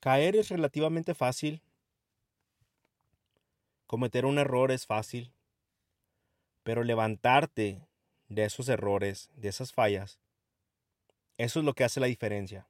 Caer 0.00 0.34
es 0.36 0.48
relativamente 0.48 1.14
fácil. 1.14 1.62
Cometer 3.86 4.24
un 4.24 4.38
error 4.38 4.72
es 4.72 4.86
fácil. 4.86 5.32
Pero 6.62 6.84
levantarte 6.84 7.86
de 8.28 8.44
esos 8.44 8.68
errores, 8.68 9.30
de 9.34 9.48
esas 9.48 9.72
fallas, 9.72 10.20
eso 11.36 11.58
es 11.58 11.64
lo 11.64 11.74
que 11.74 11.84
hace 11.84 12.00
la 12.00 12.06
diferencia. 12.06 12.66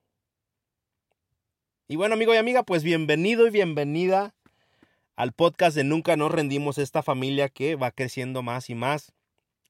Y 1.87 1.97
bueno, 1.97 2.15
amigo 2.15 2.35
y 2.35 2.37
amiga, 2.37 2.63
pues 2.63 2.83
bienvenido 2.83 3.47
y 3.47 3.51
bienvenida 3.51 4.35
al 5.17 5.33
podcast 5.33 5.77
de 5.77 5.85
Nunca 5.85 6.17
nos 6.17 6.31
rendimos, 6.33 6.79
esta 6.79 7.03
familia 7.03 7.49
que 7.49 7.75
va 7.75 7.91
creciendo 7.91 8.43
más 8.43 8.71
y 8.71 8.75
más 8.75 9.13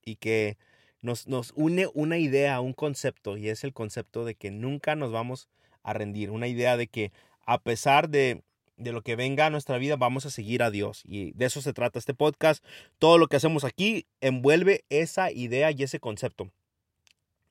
y 0.04 0.16
que 0.16 0.58
nos, 1.00 1.26
nos 1.26 1.52
une 1.56 1.88
una 1.94 2.18
idea, 2.18 2.60
un 2.60 2.74
concepto, 2.74 3.36
y 3.36 3.48
es 3.48 3.64
el 3.64 3.72
concepto 3.72 4.24
de 4.24 4.34
que 4.34 4.50
nunca 4.50 4.96
nos 4.96 5.12
vamos 5.12 5.48
a 5.82 5.94
rendir, 5.94 6.30
una 6.30 6.46
idea 6.46 6.76
de 6.76 6.86
que 6.86 7.10
a 7.50 7.58
pesar 7.58 8.08
de, 8.10 8.44
de 8.76 8.92
lo 8.92 9.02
que 9.02 9.16
venga 9.16 9.46
a 9.46 9.50
nuestra 9.50 9.76
vida, 9.76 9.96
vamos 9.96 10.24
a 10.24 10.30
seguir 10.30 10.62
a 10.62 10.70
Dios. 10.70 11.02
Y 11.04 11.32
de 11.32 11.46
eso 11.46 11.60
se 11.60 11.72
trata 11.72 11.98
este 11.98 12.14
podcast. 12.14 12.64
Todo 13.00 13.18
lo 13.18 13.26
que 13.26 13.34
hacemos 13.34 13.64
aquí 13.64 14.06
envuelve 14.20 14.84
esa 14.88 15.32
idea 15.32 15.72
y 15.72 15.82
ese 15.82 15.98
concepto. 15.98 16.48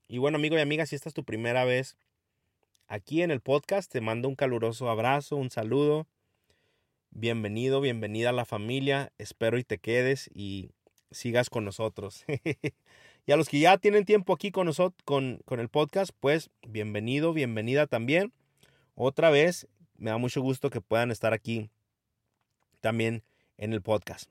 Y 0.07 0.17
bueno, 0.19 0.37
amigo 0.37 0.57
y 0.57 0.61
amiga, 0.61 0.85
si 0.85 0.95
esta 0.95 1.09
es 1.09 1.13
tu 1.13 1.25
primera 1.25 1.65
vez 1.65 1.97
aquí 2.87 3.23
en 3.23 3.29
el 3.29 3.41
podcast, 3.41 3.91
te 3.91 3.99
mando 3.99 4.29
un 4.29 4.35
caluroso 4.35 4.89
abrazo, 4.89 5.35
un 5.35 5.49
saludo. 5.49 6.07
Bienvenido, 7.11 7.81
bienvenida 7.81 8.29
a 8.29 8.33
la 8.33 8.45
familia. 8.45 9.11
Espero 9.17 9.57
y 9.57 9.65
te 9.65 9.79
quedes 9.79 10.29
y 10.33 10.69
sigas 11.11 11.49
con 11.49 11.65
nosotros. 11.65 12.23
y 13.25 13.31
a 13.33 13.35
los 13.35 13.49
que 13.49 13.59
ya 13.59 13.77
tienen 13.77 14.05
tiempo 14.05 14.31
aquí 14.31 14.51
con 14.51 14.65
nosotros, 14.65 15.03
con, 15.03 15.41
con 15.43 15.59
el 15.59 15.67
podcast, 15.67 16.11
pues 16.21 16.51
bienvenido, 16.65 17.33
bienvenida 17.33 17.85
también. 17.85 18.31
Otra 18.95 19.29
vez, 19.29 19.67
me 19.99 20.11
da 20.11 20.17
mucho 20.17 20.41
gusto 20.41 20.69
que 20.69 20.81
puedan 20.81 21.11
estar 21.11 21.33
aquí 21.33 21.69
también 22.81 23.23
en 23.57 23.73
el 23.73 23.81
podcast. 23.81 24.29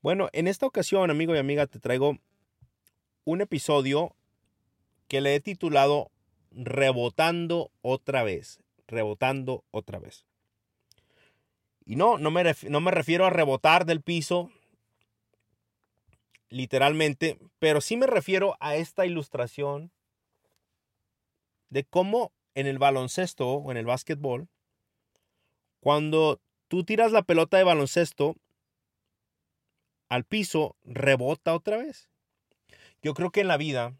Bueno, 0.00 0.28
en 0.32 0.48
esta 0.48 0.66
ocasión, 0.66 1.10
amigo 1.10 1.34
y 1.34 1.38
amiga, 1.38 1.66
te 1.66 1.78
traigo 1.78 2.18
un 3.24 3.40
episodio 3.40 4.16
que 5.08 5.20
le 5.20 5.34
he 5.34 5.40
titulado 5.40 6.10
Rebotando 6.50 7.70
otra 7.80 8.24
vez. 8.24 8.60
Rebotando 8.86 9.64
otra 9.70 9.98
vez. 9.98 10.26
Y 11.84 11.96
no, 11.96 12.18
no 12.18 12.30
me, 12.30 12.42
refiero 12.90 13.26
a 13.26 13.30
rebotar 13.30 13.86
del 13.86 14.02
piso, 14.02 14.50
literalmente, 16.48 17.38
pero 17.58 17.80
sí 17.80 17.96
me 17.96 18.06
refiero 18.06 18.56
a 18.60 18.76
esta 18.76 19.06
ilustración 19.06 19.90
de 21.70 21.84
cómo 21.84 22.32
en 22.54 22.66
el 22.66 22.78
baloncesto 22.78 23.48
o 23.48 23.70
en 23.70 23.78
el 23.78 23.86
básquetbol, 23.86 24.48
cuando 25.82 26.40
tú 26.68 26.84
tiras 26.84 27.10
la 27.10 27.22
pelota 27.22 27.56
de 27.56 27.64
baloncesto 27.64 28.36
al 30.08 30.22
piso, 30.22 30.76
rebota 30.84 31.54
otra 31.54 31.76
vez. 31.76 32.08
Yo 33.02 33.14
creo 33.14 33.32
que 33.32 33.40
en 33.40 33.48
la 33.48 33.56
vida, 33.56 33.92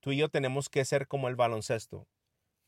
tú 0.00 0.12
y 0.12 0.18
yo 0.18 0.28
tenemos 0.28 0.68
que 0.68 0.84
ser 0.84 1.08
como 1.08 1.28
el 1.28 1.34
baloncesto. 1.34 2.06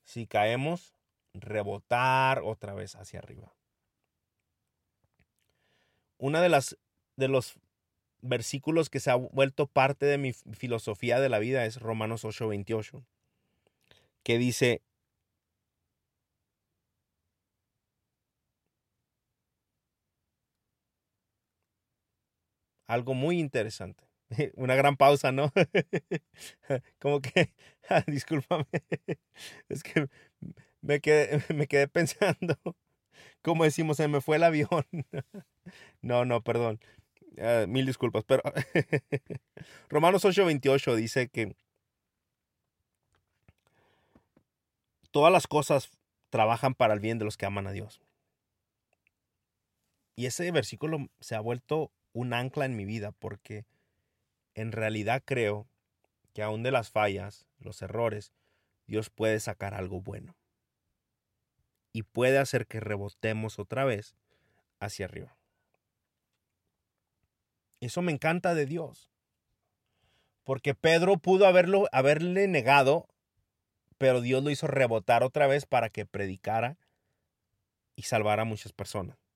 Si 0.04 0.26
caemos, 0.26 0.94
rebotar 1.34 2.40
otra 2.42 2.72
vez 2.72 2.96
hacia 2.96 3.18
arriba. 3.18 3.52
Una 6.16 6.40
de 6.40 6.48
las 6.48 6.78
de 7.16 7.28
los 7.28 7.56
versículos 8.22 8.88
que 8.88 9.00
se 9.00 9.10
ha 9.10 9.16
vuelto 9.16 9.66
parte 9.66 10.06
de 10.06 10.16
mi 10.16 10.32
filosofía 10.32 11.20
de 11.20 11.28
la 11.28 11.40
vida 11.40 11.66
es 11.66 11.78
Romanos 11.78 12.24
8:28, 12.24 13.04
que 14.22 14.38
dice, 14.38 14.80
algo 22.88 23.14
muy 23.14 23.38
interesante. 23.38 24.04
Una 24.56 24.74
gran 24.74 24.96
pausa, 24.96 25.30
¿no? 25.30 25.52
Como 26.98 27.20
que, 27.20 27.54
discúlpame, 28.08 28.66
es 29.68 29.82
que 29.84 30.08
me 30.80 31.00
quedé, 31.00 31.42
me 31.54 31.68
quedé 31.68 31.86
pensando, 31.86 32.58
como 33.42 33.64
decimos, 33.64 33.96
se 33.98 34.08
me 34.08 34.20
fue 34.20 34.36
el 34.36 34.44
avión. 34.44 34.84
no, 36.02 36.24
no, 36.24 36.42
perdón. 36.42 36.80
Ah, 37.40 37.66
mil 37.68 37.86
disculpas, 37.86 38.24
pero 38.24 38.42
Romanos 39.88 40.24
8:28 40.24 40.96
dice 40.96 41.28
que 41.28 41.54
todas 45.12 45.32
las 45.32 45.46
cosas 45.46 45.90
trabajan 46.30 46.74
para 46.74 46.94
el 46.94 47.00
bien 47.00 47.18
de 47.18 47.24
los 47.24 47.36
que 47.36 47.46
aman 47.46 47.66
a 47.68 47.72
Dios. 47.72 48.00
Y 50.16 50.26
ese 50.26 50.50
versículo 50.50 51.08
se 51.20 51.36
ha 51.36 51.40
vuelto 51.40 51.92
un 52.12 52.32
ancla 52.32 52.64
en 52.64 52.76
mi 52.76 52.84
vida 52.84 53.12
porque 53.12 53.66
en 54.54 54.72
realidad 54.72 55.22
creo 55.24 55.68
que 56.32 56.42
aún 56.42 56.62
de 56.62 56.70
las 56.70 56.90
fallas, 56.90 57.46
los 57.58 57.82
errores, 57.82 58.32
Dios 58.86 59.10
puede 59.10 59.40
sacar 59.40 59.74
algo 59.74 60.00
bueno. 60.00 60.36
Y 61.92 62.02
puede 62.02 62.38
hacer 62.38 62.66
que 62.66 62.80
rebotemos 62.80 63.58
otra 63.58 63.84
vez 63.84 64.14
hacia 64.80 65.06
arriba. 65.06 65.36
Eso 67.80 68.02
me 68.02 68.12
encanta 68.12 68.54
de 68.54 68.66
Dios. 68.66 69.10
Porque 70.44 70.74
Pedro 70.74 71.18
pudo 71.18 71.46
haberlo, 71.46 71.88
haberle 71.92 72.48
negado, 72.48 73.06
pero 73.98 74.20
Dios 74.20 74.42
lo 74.42 74.50
hizo 74.50 74.66
rebotar 74.66 75.22
otra 75.22 75.46
vez 75.46 75.66
para 75.66 75.90
que 75.90 76.06
predicara 76.06 76.78
y 77.94 78.02
salvara 78.02 78.42
a 78.42 78.46
muchas 78.46 78.72
personas. 78.72 79.27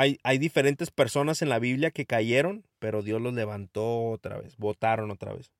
Hay, 0.00 0.38
diferentes 0.38 0.92
personas 0.92 1.42
en 1.42 1.48
la 1.48 1.58
Biblia 1.58 1.90
que 1.90 2.06
cayeron, 2.06 2.64
pero 2.78 3.02
Dios 3.02 3.20
los 3.20 3.34
levantó 3.34 4.10
otra 4.10 4.38
vez, 4.38 4.56
votaron 4.56 5.10
otra 5.10 5.32
vez. 5.32 5.50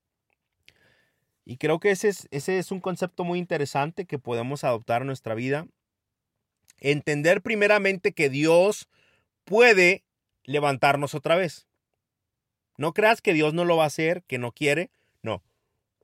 Y 1.43 1.57
creo 1.57 1.79
que 1.79 1.91
ese 1.91 2.07
es, 2.07 2.27
ese 2.31 2.57
es 2.57 2.71
un 2.71 2.79
concepto 2.79 3.25
muy 3.25 3.37
interesante 3.37 4.05
que 4.05 4.17
podemos 4.17 4.63
adoptar 4.63 5.01
en 5.01 5.07
nuestra 5.07 5.35
vida 5.35 5.67
Entender 6.81 7.41
primeramente 7.41 8.13
que 8.13 8.29
Dios 8.29 8.89
puede 9.43 10.05
levantarnos 10.43 11.13
otra 11.13 11.35
vez. 11.35 11.67
No 12.77 12.93
creas 12.93 13.21
que 13.21 13.33
Dios 13.33 13.53
no 13.53 13.65
lo 13.65 13.75
va 13.75 13.83
a 13.83 13.87
hacer, 13.87 14.23
que 14.23 14.37
no 14.37 14.53
quiere. 14.53 14.89
No, 15.21 15.43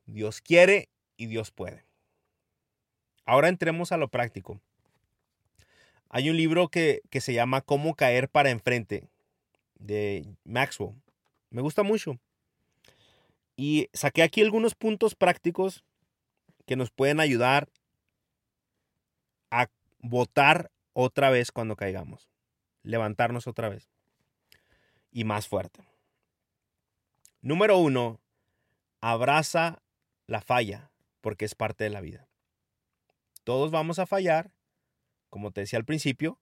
Dios 0.06 0.42
quiere 0.42 0.90
y 1.16 1.28
Dios 1.28 1.52
puede. 1.52 1.86
Ahora 3.26 3.48
entremos 3.48 3.92
a 3.92 3.98
lo 3.98 4.10
práctico. 4.10 4.60
Hay 6.10 6.30
un 6.30 6.38
libro 6.38 6.70
que, 6.70 7.02
que 7.10 7.22
se 7.22 7.34
llama 7.34 7.62
Cómo 7.62 7.96
caer 7.96 8.30
para 8.30 8.50
enfrente 8.50 9.08
de 9.76 10.26
Maxwell. 10.44 10.96
Me 11.50 11.62
gusta 11.62 11.84
mucho. 11.84 12.20
Y 13.56 13.90
saqué 13.94 14.24
aquí 14.24 14.42
algunos 14.42 14.76
puntos 14.76 15.16
prácticos 15.16 15.84
que 16.66 16.76
nos 16.76 16.92
pueden 16.92 17.20
ayudar 17.20 17.70
a 19.52 19.70
votar 20.00 20.72
otra 20.94 21.30
vez 21.30 21.52
cuando 21.52 21.76
caigamos. 21.76 22.30
Levantarnos 22.84 23.48
otra 23.48 23.70
vez. 23.70 23.90
Y 25.12 25.24
más 25.24 25.48
fuerte. 25.48 25.88
Número 27.42 27.78
uno, 27.78 28.20
abraza 29.02 29.82
la 30.28 30.42
falla, 30.42 30.90
porque 31.22 31.46
es 31.46 31.56
parte 31.56 31.84
de 31.84 31.90
la 31.92 32.02
vida. 32.02 32.28
Todos 33.44 33.72
vamos 33.72 34.00
a 34.00 34.08
fallar, 34.08 34.52
como 35.36 35.52
te 35.52 35.60
decía 35.60 35.78
al 35.78 35.84
principio, 35.84 36.40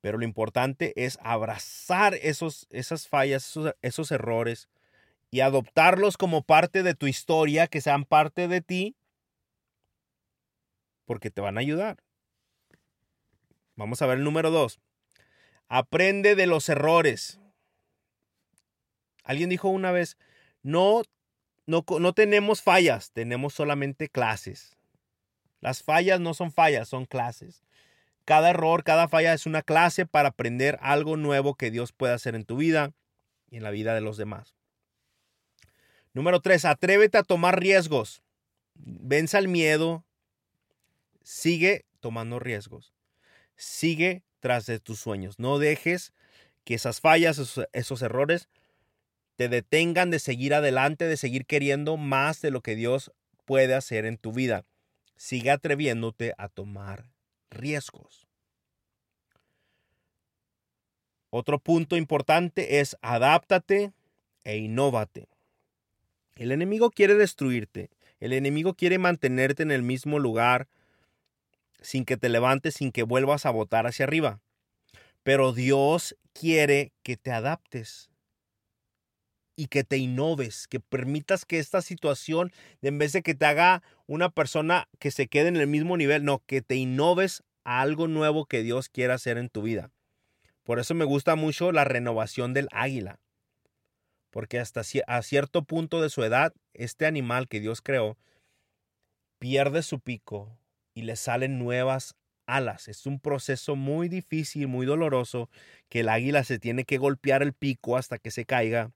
pero 0.00 0.18
lo 0.18 0.24
importante 0.24 0.92
es 0.94 1.18
abrazar 1.20 2.14
esos, 2.14 2.68
esas 2.70 3.08
fallas, 3.08 3.58
esos, 3.82 4.12
errores 4.12 4.68
y 5.32 5.40
adoptarlos 5.40 6.16
como 6.16 6.42
parte 6.42 6.84
de 6.84 6.94
tu 6.94 7.08
historia, 7.08 7.66
que 7.66 7.80
sean 7.80 8.04
parte 8.04 8.46
de 8.46 8.60
ti, 8.60 8.94
porque 11.06 11.32
te 11.32 11.40
van 11.40 11.56
a 11.56 11.60
ayudar. 11.60 11.96
Vamos 13.74 14.00
a 14.00 14.06
ver 14.06 14.18
el 14.18 14.22
número 14.22 14.52
dos. 14.52 14.78
Aprende 15.66 16.36
de 16.36 16.46
los 16.46 16.68
errores. 16.68 17.40
Alguien 19.24 19.50
dijo 19.50 19.70
una 19.70 19.90
vez, 19.90 20.18
no, 20.62 21.02
no, 21.66 21.84
no 21.98 22.12
tenemos 22.12 22.62
fallas, 22.62 23.10
tenemos 23.10 23.54
solamente 23.54 24.08
clases. 24.08 24.76
Las 25.60 25.82
fallas 25.82 26.20
no 26.20 26.32
son 26.32 26.52
fallas, 26.52 26.88
son 26.88 27.06
clases. 27.06 27.65
Cada 28.26 28.50
error, 28.50 28.84
cada 28.84 29.08
falla 29.08 29.32
es 29.32 29.46
una 29.46 29.62
clase 29.62 30.04
para 30.04 30.28
aprender 30.28 30.78
algo 30.82 31.16
nuevo 31.16 31.54
que 31.54 31.70
Dios 31.70 31.92
puede 31.92 32.12
hacer 32.12 32.34
en 32.34 32.44
tu 32.44 32.58
vida 32.58 32.92
y 33.50 33.56
en 33.56 33.62
la 33.62 33.70
vida 33.70 33.94
de 33.94 34.02
los 34.02 34.18
demás. 34.18 34.54
Número 36.12 36.40
tres, 36.40 36.66
atrévete 36.66 37.16
a 37.16 37.22
tomar 37.22 37.58
riesgos. 37.58 38.22
Venza 38.74 39.38
el 39.38 39.48
miedo. 39.48 40.04
Sigue 41.22 41.86
tomando 42.00 42.38
riesgos 42.38 42.92
sigue 43.56 44.22
tras 44.40 44.66
de 44.66 44.78
tus 44.78 45.00
sueños. 45.00 45.38
No 45.38 45.58
dejes 45.58 46.12
que 46.64 46.74
esas 46.74 47.00
fallas, 47.00 47.38
esos, 47.72 48.02
errores 48.02 48.48
te 49.36 49.48
detengan 49.48 50.10
de 50.10 50.18
seguir 50.18 50.54
adelante, 50.54 51.06
de 51.06 51.16
seguir 51.16 51.46
queriendo 51.46 51.96
más 51.96 52.40
de 52.40 52.50
lo 52.50 52.62
que 52.62 52.76
Dios 52.76 53.12
puede 53.44 53.74
hacer 53.74 54.04
en 54.04 54.18
tu 54.18 54.32
vida. 54.32 54.64
Sigue 55.16 55.50
atreviéndote 55.50 56.34
a 56.38 56.48
tomar 56.48 57.10
riesgos. 57.50 58.26
Otro 61.30 61.58
punto 61.58 61.96
importante 61.96 62.80
es 62.80 62.96
adáptate 63.02 63.92
e 64.44 64.56
innovate. 64.56 65.28
El 66.36 66.52
enemigo 66.52 66.90
quiere 66.90 67.14
destruirte. 67.14 67.90
El 68.20 68.32
enemigo 68.32 68.74
quiere 68.74 68.98
mantenerte 68.98 69.62
en 69.62 69.70
el 69.70 69.82
mismo 69.82 70.18
lugar 70.18 70.68
sin 71.80 72.04
que 72.04 72.16
te 72.16 72.28
levantes, 72.28 72.74
sin 72.74 72.92
que 72.92 73.02
vuelvas 73.02 73.46
a 73.46 73.50
botar 73.50 73.86
hacia 73.86 74.04
arriba. 74.04 74.40
Pero 75.22 75.52
Dios 75.52 76.16
quiere 76.32 76.92
que 77.02 77.16
te 77.16 77.32
adaptes 77.32 78.10
y 79.56 79.68
que 79.68 79.82
te 79.82 79.96
innoves, 79.96 80.68
que 80.68 80.80
permitas 80.80 81.46
que 81.46 81.58
esta 81.58 81.80
situación, 81.80 82.52
en 82.82 82.98
vez 82.98 83.12
de 83.12 83.22
que 83.22 83.34
te 83.34 83.46
haga 83.46 83.82
una 84.06 84.28
persona 84.28 84.88
que 84.98 85.10
se 85.10 85.26
quede 85.26 85.48
en 85.48 85.56
el 85.56 85.66
mismo 85.66 85.96
nivel, 85.96 86.24
no, 86.24 86.42
que 86.46 86.60
te 86.60 86.76
innoves 86.76 87.42
a 87.64 87.80
algo 87.80 88.06
nuevo 88.06 88.44
que 88.44 88.62
Dios 88.62 88.90
quiera 88.90 89.14
hacer 89.14 89.38
en 89.38 89.48
tu 89.48 89.62
vida. 89.62 89.90
Por 90.62 90.78
eso 90.78 90.94
me 90.94 91.04
gusta 91.04 91.36
mucho 91.36 91.72
la 91.72 91.84
renovación 91.84 92.52
del 92.52 92.68
águila, 92.70 93.18
porque 94.30 94.58
hasta 94.58 94.82
a 95.06 95.22
cierto 95.22 95.64
punto 95.64 96.02
de 96.02 96.10
su 96.10 96.22
edad, 96.22 96.52
este 96.74 97.06
animal 97.06 97.48
que 97.48 97.60
Dios 97.60 97.80
creó 97.80 98.18
pierde 99.38 99.82
su 99.82 100.00
pico 100.00 100.58
y 100.94 101.02
le 101.02 101.16
salen 101.16 101.58
nuevas 101.58 102.14
alas. 102.46 102.88
Es 102.88 103.06
un 103.06 103.20
proceso 103.20 103.76
muy 103.76 104.08
difícil, 104.08 104.68
muy 104.68 104.86
doloroso, 104.86 105.50
que 105.88 106.00
el 106.00 106.08
águila 106.08 106.44
se 106.44 106.58
tiene 106.58 106.84
que 106.84 106.98
golpear 106.98 107.42
el 107.42 107.52
pico 107.52 107.96
hasta 107.96 108.18
que 108.18 108.30
se 108.30 108.44
caiga 108.44 108.92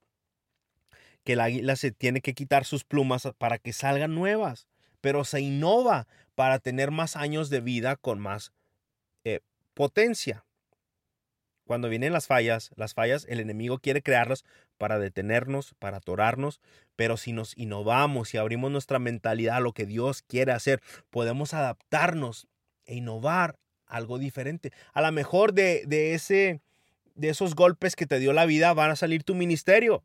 que 1.23 1.33
el 1.33 1.41
águila 1.41 1.75
se 1.75 1.91
tiene 1.91 2.21
que 2.21 2.33
quitar 2.33 2.65
sus 2.65 2.83
plumas 2.83 3.27
para 3.37 3.57
que 3.57 3.73
salgan 3.73 4.15
nuevas, 4.15 4.67
pero 5.01 5.23
se 5.23 5.41
innova 5.41 6.07
para 6.35 6.59
tener 6.59 6.91
más 6.91 7.15
años 7.15 7.49
de 7.49 7.61
vida 7.61 7.95
con 7.95 8.19
más 8.19 8.53
eh, 9.23 9.41
potencia. 9.73 10.45
Cuando 11.65 11.89
vienen 11.89 12.11
las 12.11 12.27
fallas, 12.27 12.71
las 12.75 12.93
fallas, 12.93 13.25
el 13.29 13.39
enemigo 13.39 13.79
quiere 13.79 14.01
crearlas 14.01 14.43
para 14.77 14.99
detenernos, 14.99 15.73
para 15.79 15.97
atorarnos, 15.97 16.59
pero 16.95 17.17
si 17.17 17.33
nos 17.33 17.57
innovamos 17.57 18.33
y 18.33 18.37
abrimos 18.37 18.71
nuestra 18.71 18.99
mentalidad 18.99 19.57
a 19.57 19.61
lo 19.61 19.73
que 19.73 19.85
Dios 19.85 20.21
quiere 20.21 20.51
hacer, 20.51 20.81
podemos 21.09 21.53
adaptarnos 21.53 22.47
e 22.85 22.95
innovar 22.95 23.57
algo 23.85 24.17
diferente. 24.17 24.71
A 24.93 25.01
lo 25.01 25.11
mejor 25.11 25.53
de, 25.53 25.83
de, 25.85 26.13
ese, 26.13 26.61
de 27.15 27.29
esos 27.29 27.55
golpes 27.55 27.95
que 27.95 28.07
te 28.07 28.19
dio 28.19 28.33
la 28.33 28.45
vida 28.45 28.73
van 28.73 28.91
a 28.91 28.95
salir 28.95 29.23
tu 29.23 29.35
ministerio 29.35 30.03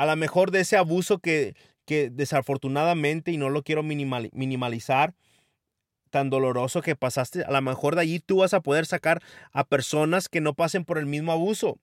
a 0.00 0.06
lo 0.06 0.16
mejor 0.16 0.50
de 0.50 0.60
ese 0.60 0.78
abuso 0.78 1.18
que, 1.18 1.54
que 1.84 2.08
desafortunadamente, 2.08 3.32
y 3.32 3.36
no 3.36 3.50
lo 3.50 3.62
quiero 3.62 3.82
minimalizar, 3.82 5.12
tan 6.08 6.30
doloroso 6.30 6.80
que 6.80 6.96
pasaste, 6.96 7.44
a 7.44 7.50
lo 7.50 7.60
mejor 7.60 7.96
de 7.96 8.00
allí 8.00 8.18
tú 8.18 8.38
vas 8.38 8.54
a 8.54 8.62
poder 8.62 8.86
sacar 8.86 9.20
a 9.52 9.64
personas 9.64 10.30
que 10.30 10.40
no 10.40 10.54
pasen 10.54 10.86
por 10.86 10.96
el 10.96 11.04
mismo 11.04 11.32
abuso. 11.32 11.78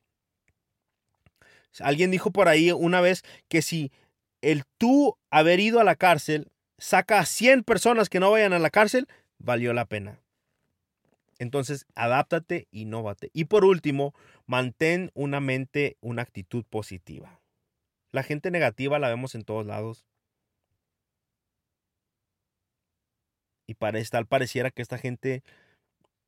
Alguien 1.80 2.10
dijo 2.10 2.32
por 2.32 2.48
ahí 2.48 2.72
una 2.72 3.02
vez 3.02 3.22
que 3.50 3.62
si 3.62 3.92
el 4.42 4.64
tú 4.80 5.16
haber 5.30 5.60
ido 5.60 5.80
a 5.80 5.84
la 5.84 5.96
cárcel 5.96 6.48
saca 6.80 7.20
a 7.20 7.26
100 7.28 7.64
personas 7.66 8.10
que 8.10 8.20
no 8.20 8.32
vayan 8.32 8.54
a 8.54 8.58
la 8.58 8.72
cárcel, 8.72 9.08
valió 9.38 9.74
la 9.74 9.86
pena. 9.86 10.20
Entonces, 11.38 11.86
adáptate, 11.94 12.68
innovate. 12.72 13.30
Y 13.32 13.46
por 13.46 13.64
último, 13.64 14.16
mantén 14.48 15.12
una 15.14 15.40
mente, 15.40 15.98
una 16.02 16.24
actitud 16.24 16.66
positiva. 16.68 17.40
La 18.12 18.24
gente 18.24 18.52
negativa 18.52 19.00
la 19.00 19.10
vemos 19.10 19.36
en 19.36 19.44
todos 19.44 19.66
lados. 19.66 20.06
Y 23.68 23.74
para 23.74 24.02
tal 24.06 24.26
pareciera 24.26 24.72
que 24.72 24.82
esta 24.82 24.98
gente 24.98 25.44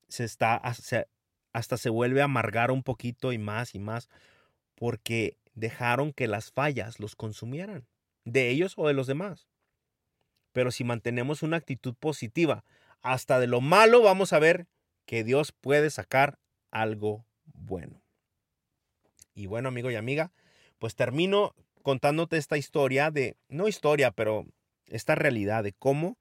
se 0.10 0.26
está 0.26 0.56
hasta 1.54 1.78
se 1.78 1.90
vuelve 1.90 2.22
a 2.22 2.26
amargar 2.26 2.72
un 2.72 2.84
poquito 2.84 3.32
y 3.32 3.38
más 3.38 3.76
y 3.76 3.80
más 3.80 4.10
porque 4.76 5.38
dejaron 5.56 6.14
que 6.14 6.28
las 6.28 6.52
fallas 6.52 7.00
los 7.00 7.16
consumieran, 7.16 7.88
de 8.26 8.50
ellos 8.50 8.74
o 8.78 8.88
de 8.88 8.94
los 8.94 9.08
demás. 9.08 9.48
Pero 10.52 10.72
si 10.72 10.84
mantenemos 10.84 11.44
una 11.44 11.58
actitud 11.58 11.96
positiva, 11.96 12.66
hasta 13.02 13.40
de 13.40 13.48
lo 13.48 13.62
malo 13.62 14.02
vamos 14.02 14.34
a 14.34 14.40
ver 14.40 14.68
que 15.06 15.24
Dios 15.24 15.52
puede 15.52 15.90
sacar 15.90 16.40
algo 16.72 17.26
bueno. 17.46 18.02
Y 19.34 19.48
bueno, 19.48 19.70
amigo 19.70 19.90
y 19.92 19.96
amiga, 19.96 20.32
pues 20.80 20.96
termino 20.96 21.56
contándote 21.84 22.38
esta 22.38 22.58
historia 22.58 23.12
de, 23.12 23.36
no 23.48 23.68
historia, 23.68 24.12
pero 24.12 24.46
esta 24.88 25.16
realidad 25.16 25.64
de 25.64 25.74
cómo 25.74 26.18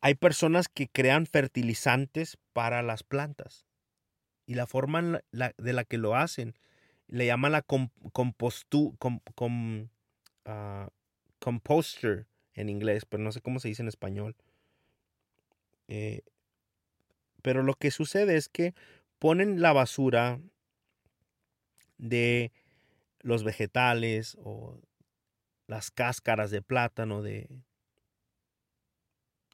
hay 0.00 0.14
personas 0.14 0.68
que 0.68 0.88
crean 0.88 1.26
fertilizantes 1.26 2.38
para 2.52 2.82
las 2.82 3.02
plantas. 3.02 3.66
Y 4.46 4.54
la 4.54 4.66
forma 4.66 5.20
de 5.32 5.72
la 5.72 5.84
que 5.84 5.98
lo 5.98 6.14
hacen, 6.14 6.54
le 7.08 7.26
llaman 7.26 7.52
la 7.52 7.62
compostu, 7.62 8.96
ah, 10.44 10.88
composter 11.38 12.26
en 12.54 12.68
inglés, 12.68 13.04
pero 13.04 13.22
no 13.22 13.32
sé 13.32 13.40
cómo 13.40 13.60
se 13.60 13.68
dice 13.68 13.82
en 13.82 13.88
español. 13.88 14.36
Eh, 15.88 16.22
pero 17.42 17.62
lo 17.62 17.74
que 17.74 17.90
sucede 17.90 18.36
es 18.36 18.48
que 18.48 18.74
ponen 19.18 19.60
la 19.60 19.72
basura 19.72 20.40
de 21.98 22.52
los 23.20 23.44
vegetales 23.44 24.36
o 24.40 24.80
las 25.66 25.90
cáscaras 25.90 26.50
de 26.50 26.62
plátano, 26.62 27.22
de, 27.22 27.62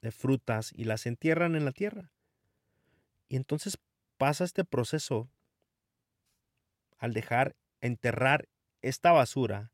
de 0.01 0.11
frutas, 0.11 0.71
y 0.75 0.83
las 0.83 1.05
entierran 1.05 1.55
en 1.55 1.65
la 1.65 1.71
tierra. 1.71 2.11
Y 3.27 3.35
entonces 3.35 3.77
pasa 4.17 4.43
este 4.43 4.63
proceso 4.63 5.29
al 6.99 7.13
dejar 7.13 7.55
enterrar 7.81 8.47
esta 8.81 9.11
basura, 9.11 9.71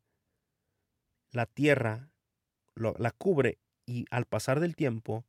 la 1.31 1.45
tierra 1.45 2.09
la 2.79 3.11
cubre 3.11 3.59
y 3.85 4.05
al 4.09 4.25
pasar 4.25 4.59
del 4.59 4.75
tiempo, 4.75 5.25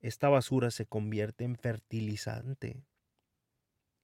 esta 0.00 0.28
basura 0.28 0.70
se 0.70 0.86
convierte 0.86 1.44
en 1.44 1.56
fertilizante 1.56 2.86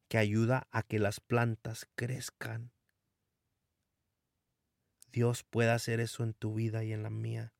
que 0.09 0.19
ayuda 0.19 0.67
a 0.70 0.82
que 0.82 0.99
las 0.99 1.20
plantas 1.20 1.87
crezcan 1.94 2.73
Dios 5.12 5.43
puede 5.43 5.70
hacer 5.70 6.00
eso 6.00 6.22
en 6.22 6.34
tu 6.34 6.55
vida 6.55 6.84
y 6.84 6.93
en 6.93 7.02
la 7.02 7.10
mía. 7.10 7.52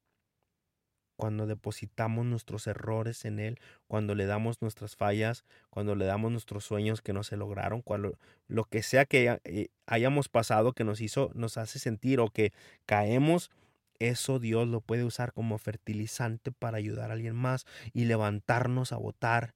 Cuando 1.17 1.47
depositamos 1.47 2.25
nuestros 2.27 2.69
errores 2.69 3.25
en 3.25 3.41
Él, 3.41 3.59
cuando 3.89 4.15
le 4.15 4.27
damos 4.27 4.63
nuestras 4.63 4.95
fallas, 4.95 5.45
cuando 5.69 5.97
le 5.97 6.05
damos 6.05 6.31
nuestros 6.31 6.65
sueños 6.65 7.03
que 7.03 7.13
no 7.13 7.25
se 7.25 7.37
lograron, 7.37 7.83
cuando 7.83 8.17
lo 8.47 8.65
que 8.65 8.85
sea 8.85 9.05
que 9.05 9.41
eh, 9.43 9.69
hayamos 9.87 10.29
pasado 10.29 10.75
que 10.75 10.85
nos 10.85 11.01
hizo, 11.01 11.33
nos 11.35 11.57
hace 11.57 11.81
sentir 11.81 12.21
o 12.21 12.31
que 12.31 12.53
caemos, 12.87 13.51
eso 13.99 14.39
Dios 14.39 14.69
lo 14.69 14.81
puede 14.81 15.03
usar 15.03 15.33
como 15.33 15.59
fertilizante 15.59 16.53
para 16.53 16.77
ayudar 16.79 17.11
a 17.11 17.15
alguien 17.15 17.35
más 17.35 17.67
y 17.93 18.05
levantarnos 18.05 18.93
a 18.93 18.97
votar. 18.97 19.55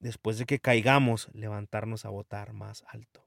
Después 0.00 0.38
de 0.38 0.46
que 0.46 0.58
caigamos, 0.58 1.28
levantarnos 1.34 2.06
a 2.06 2.08
votar 2.08 2.54
más 2.54 2.82
alto. 2.88 3.26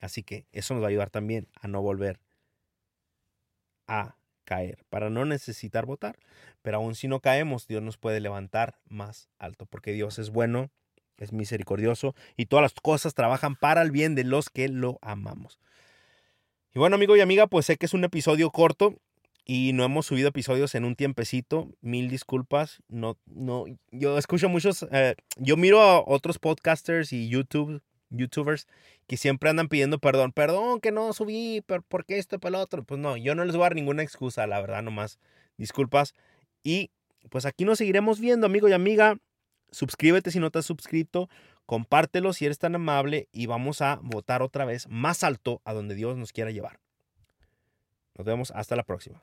Así 0.00 0.24
que 0.24 0.46
eso 0.50 0.74
nos 0.74 0.82
va 0.82 0.86
a 0.86 0.90
ayudar 0.90 1.10
también 1.10 1.46
a 1.60 1.68
no 1.68 1.80
volver 1.80 2.18
a 3.90 4.16
caer, 4.44 4.84
para 4.88 5.10
no 5.10 5.24
necesitar 5.26 5.84
votar. 5.84 6.18
Pero 6.62 6.78
aún 6.78 6.94
si 6.94 7.08
no 7.08 7.20
caemos, 7.20 7.66
Dios 7.66 7.82
nos 7.82 7.98
puede 7.98 8.20
levantar 8.20 8.78
más 8.88 9.28
alto, 9.38 9.66
porque 9.66 9.92
Dios 9.92 10.18
es 10.18 10.30
bueno, 10.30 10.70
es 11.18 11.32
misericordioso 11.32 12.14
y 12.36 12.46
todas 12.46 12.62
las 12.62 12.72
cosas 12.72 13.14
trabajan 13.14 13.56
para 13.56 13.82
el 13.82 13.90
bien 13.90 14.14
de 14.14 14.24
los 14.24 14.48
que 14.48 14.68
lo 14.68 14.98
amamos. 15.02 15.58
Y 16.72 16.78
bueno, 16.78 16.96
amigo 16.96 17.16
y 17.16 17.20
amiga, 17.20 17.48
pues 17.48 17.66
sé 17.66 17.76
que 17.76 17.86
es 17.86 17.94
un 17.94 18.04
episodio 18.04 18.50
corto 18.50 18.94
y 19.44 19.72
no 19.72 19.84
hemos 19.84 20.06
subido 20.06 20.28
episodios 20.28 20.74
en 20.76 20.84
un 20.84 20.94
tiempecito. 20.94 21.68
Mil 21.80 22.08
disculpas. 22.08 22.82
No, 22.88 23.18
no, 23.26 23.64
yo 23.90 24.16
escucho 24.16 24.48
muchos, 24.48 24.86
eh, 24.92 25.16
yo 25.36 25.56
miro 25.56 25.80
a 25.80 26.00
otros 26.00 26.38
podcasters 26.38 27.12
y 27.12 27.28
YouTube 27.28 27.82
youtubers 28.10 28.66
que 29.06 29.16
siempre 29.16 29.50
andan 29.50 29.68
pidiendo 29.68 29.98
perdón. 29.98 30.32
Perdón 30.32 30.80
que 30.80 30.92
no 30.92 31.12
subí, 31.12 31.62
pero 31.66 31.82
¿por 31.82 32.04
qué 32.04 32.18
esto 32.18 32.38
para 32.38 32.56
el 32.56 32.62
otro? 32.62 32.84
Pues 32.84 33.00
no, 33.00 33.16
yo 33.16 33.34
no 33.34 33.44
les 33.44 33.54
voy 33.56 33.62
a 33.62 33.66
dar 33.66 33.74
ninguna 33.74 34.02
excusa, 34.02 34.46
la 34.46 34.60
verdad, 34.60 34.82
nomás. 34.82 35.18
Disculpas. 35.56 36.14
Y 36.62 36.90
pues 37.30 37.46
aquí 37.46 37.64
nos 37.64 37.78
seguiremos 37.78 38.20
viendo, 38.20 38.46
amigo 38.46 38.68
y 38.68 38.72
amiga. 38.72 39.18
Suscríbete 39.70 40.30
si 40.30 40.40
no 40.40 40.50
te 40.50 40.58
has 40.58 40.66
suscrito. 40.66 41.28
Compártelo 41.66 42.32
si 42.32 42.46
eres 42.46 42.58
tan 42.58 42.74
amable 42.74 43.28
y 43.32 43.46
vamos 43.46 43.80
a 43.80 44.00
votar 44.02 44.42
otra 44.42 44.64
vez 44.64 44.88
más 44.88 45.22
alto 45.22 45.60
a 45.64 45.72
donde 45.72 45.94
Dios 45.94 46.16
nos 46.16 46.32
quiera 46.32 46.50
llevar. 46.50 46.80
Nos 48.16 48.26
vemos 48.26 48.50
hasta 48.50 48.74
la 48.74 48.82
próxima. 48.82 49.22